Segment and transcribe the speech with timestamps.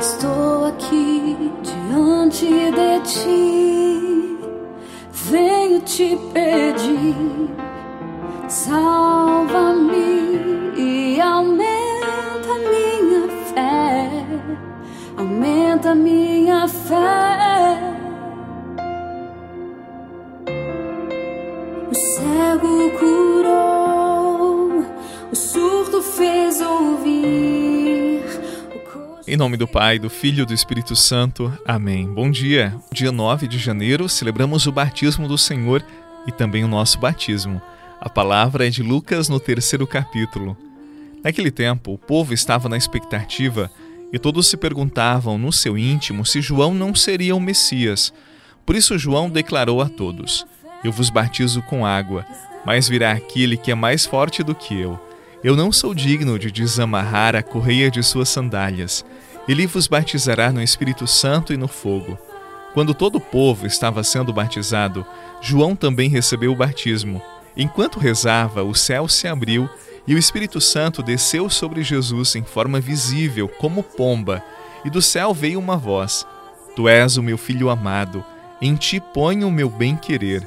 [0.00, 4.38] Estou aqui diante de ti,
[5.12, 7.50] venho te pedir,
[8.48, 9.92] salva-me
[10.74, 14.24] e aumenta minha fé,
[15.18, 17.78] aumenta minha fé.
[21.90, 24.82] O cego curou,
[25.30, 27.59] o surdo fez ouvir.
[29.30, 31.56] Em nome do Pai, do Filho e do Espírito Santo.
[31.64, 32.04] Amém.
[32.04, 32.74] Bom dia.
[32.92, 35.84] Dia 9 de janeiro celebramos o batismo do Senhor
[36.26, 37.62] e também o nosso batismo.
[38.00, 40.56] A palavra é de Lucas no terceiro capítulo.
[41.22, 43.70] Naquele tempo, o povo estava na expectativa
[44.12, 48.12] e todos se perguntavam no seu íntimo se João não seria o Messias.
[48.66, 50.44] Por isso, João declarou a todos:
[50.82, 52.26] eu vos batizo com água,
[52.66, 54.98] mas virá aquele que é mais forte do que eu.
[55.42, 59.04] Eu não sou digno de desamarrar a correia de suas sandálias.
[59.48, 62.18] Ele vos batizará no Espírito Santo e no fogo.
[62.74, 65.04] Quando todo o povo estava sendo batizado,
[65.40, 67.22] João também recebeu o batismo.
[67.56, 69.68] Enquanto rezava, o céu se abriu
[70.06, 74.42] e o Espírito Santo desceu sobre Jesus em forma visível, como pomba,
[74.84, 76.26] e do céu veio uma voz:
[76.76, 78.24] Tu és o meu filho amado,
[78.62, 80.46] em ti ponho o meu bem-querer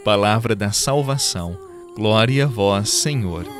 [0.00, 1.56] palavra da salvação.
[1.94, 3.59] Glória a vós, Senhor.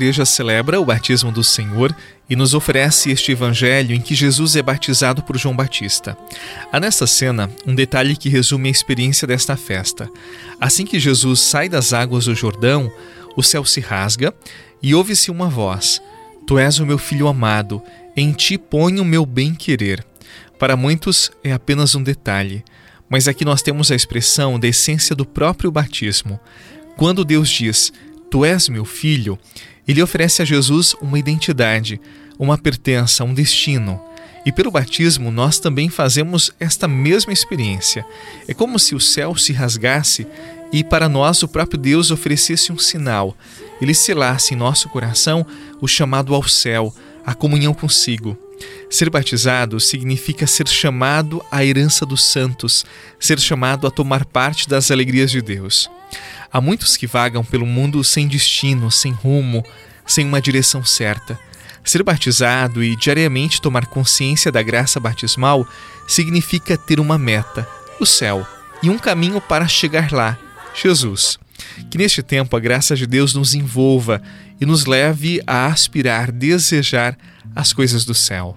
[0.00, 1.94] igreja celebra o batismo do Senhor
[2.28, 6.16] e nos oferece este evangelho em que Jesus é batizado por João Batista.
[6.72, 10.08] Há nesta cena um detalhe que resume a experiência desta festa.
[10.58, 12.90] Assim que Jesus sai das águas do Jordão,
[13.36, 14.34] o céu se rasga
[14.82, 16.00] e ouve-se uma voz:
[16.46, 17.82] Tu és o meu filho amado,
[18.16, 20.02] em ti ponho o meu bem-querer.
[20.58, 22.64] Para muitos é apenas um detalhe,
[23.06, 26.40] mas aqui nós temos a expressão da essência do próprio batismo.
[26.96, 27.92] Quando Deus diz:
[28.30, 29.38] Tu és meu filho,
[29.90, 32.00] ele oferece a Jesus uma identidade,
[32.38, 34.00] uma pertença, um destino.
[34.44, 38.04] E pelo batismo nós também fazemos esta mesma experiência.
[38.48, 40.26] É como se o céu se rasgasse
[40.72, 43.36] e para nós o próprio Deus oferecesse um sinal.
[43.80, 45.44] Ele selasse em nosso coração
[45.80, 48.38] o chamado ao céu, a comunhão consigo.
[48.88, 52.84] Ser batizado significa ser chamado à herança dos santos,
[53.18, 55.90] ser chamado a tomar parte das alegrias de Deus.
[56.52, 59.64] Há muitos que vagam pelo mundo sem destino, sem rumo,
[60.06, 61.38] sem uma direção certa.
[61.84, 65.66] Ser batizado e diariamente tomar consciência da graça batismal
[66.08, 67.66] significa ter uma meta,
[68.00, 68.46] o céu,
[68.82, 70.36] e um caminho para chegar lá,
[70.74, 71.38] Jesus.
[71.90, 74.20] Que neste tempo a graça de Deus nos envolva
[74.60, 77.16] e nos leve a aspirar, desejar
[77.54, 78.56] as coisas do céu.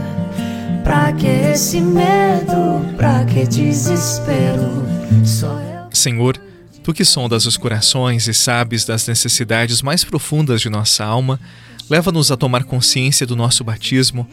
[0.91, 2.85] Pra que esse medo?
[2.97, 4.85] Pra que desespero?
[5.93, 6.37] Senhor,
[6.83, 11.39] Tu que sondas os corações e sabes das necessidades mais profundas de nossa alma,
[11.89, 14.27] leva-nos a tomar consciência do nosso batismo,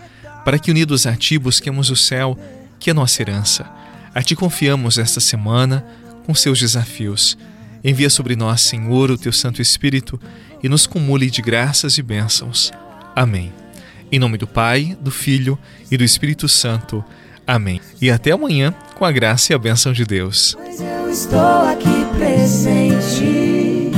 [0.45, 2.37] para que unidos a Ti busquemos o céu,
[2.81, 3.65] que é nossa herança.
[4.13, 5.87] A Ti confiamos esta semana
[6.27, 7.39] com seus desafios.
[7.85, 10.21] Envia sobre nós, Senhor, o Teu Santo Espírito
[10.61, 12.73] e nos cumule de graças e bênçãos.
[13.15, 13.53] Amém.
[14.11, 15.59] Em nome do Pai, do Filho
[15.91, 17.05] e do Espírito Santo.
[17.47, 17.81] Amém.
[18.01, 20.57] E até amanhã, com a graça e a bênção de Deus.
[20.59, 23.91] Pois eu estou aqui presente,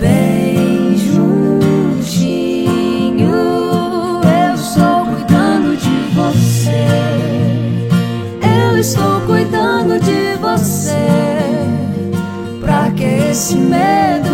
[0.00, 2.24] bem juntinho.
[4.22, 6.86] Eu estou cuidando de você.
[8.42, 11.04] Eu estou cuidando de você.
[12.96, 14.33] Que esse medo?